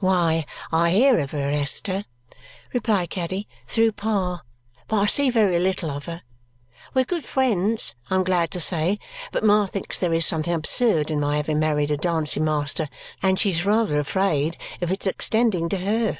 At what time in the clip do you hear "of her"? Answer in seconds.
1.18-1.50, 5.90-6.20